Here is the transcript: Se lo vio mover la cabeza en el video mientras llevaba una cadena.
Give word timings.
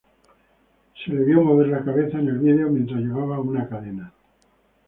Se 0.97 1.13
lo 1.13 1.23
vio 1.23 1.43
mover 1.43 1.67
la 1.67 1.83
cabeza 1.85 2.17
en 2.17 2.27
el 2.29 2.39
video 2.39 2.71
mientras 2.71 3.01
llevaba 3.01 3.37
una 3.39 3.69
cadena. 3.69 4.11